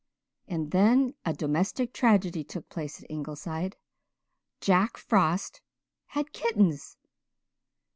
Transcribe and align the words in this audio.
And 0.47 0.71
then 0.71 1.13
a 1.25 1.31
domestic 1.31 1.93
tragedy 1.93 2.43
took 2.43 2.67
place 2.69 3.03
at 3.03 3.11
Ingleside. 3.11 3.77
Jack 4.59 4.97
Frost 4.97 5.61
had 6.07 6.33
kittens! 6.33 6.97